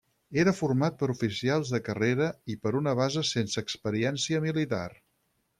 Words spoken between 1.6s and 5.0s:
de carrera i per una base sense experiència militar.